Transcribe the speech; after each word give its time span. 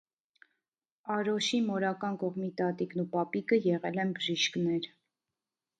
Արոշի 1.15 1.59
մորական 1.67 2.17
կողմի 2.25 2.49
տատիկն 2.63 3.05
ու 3.05 3.09
պապիկը 3.15 3.61
եղել 3.71 4.05
են 4.07 4.19
բժիշկներ։ 4.19 4.91